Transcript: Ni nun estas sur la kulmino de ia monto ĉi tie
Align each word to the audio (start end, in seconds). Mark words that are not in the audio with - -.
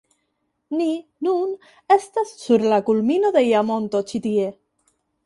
Ni 0.77 0.87
nun 1.27 1.51
estas 1.95 2.31
sur 2.45 2.65
la 2.71 2.79
kulmino 2.89 3.31
de 3.37 3.45
ia 3.51 3.63
monto 3.69 4.03
ĉi 4.13 4.23
tie 4.25 4.49